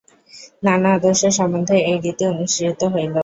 নানা 0.63 0.89
আদর্শ 0.97 1.21
সম্বন্ধে 1.37 1.75
এই 1.89 1.97
রীতি 2.03 2.23
অনুসৃত 2.31 2.81
হইল। 2.93 3.15